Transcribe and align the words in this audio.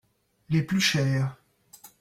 Les 0.49 0.63
plus 0.63 0.81
chers. 0.81 1.35